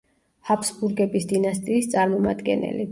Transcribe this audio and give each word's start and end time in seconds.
ჰაბსბურგების 0.49 1.29
დინასტიის 1.35 1.95
წარმომადგენელი. 1.97 2.79